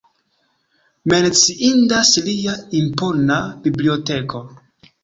[1.13, 4.45] Menciindas lia impona biblioteko.